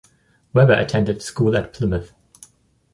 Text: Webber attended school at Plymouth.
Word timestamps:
Webber 0.53 0.73
attended 0.73 1.21
school 1.21 1.55
at 1.55 1.73
Plymouth. 1.73 2.11